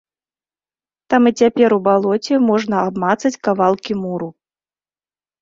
[1.13, 4.29] Там і цяпер у балоце можна абмацаць кавалкі муру.